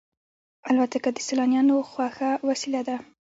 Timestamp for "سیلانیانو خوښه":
1.27-2.31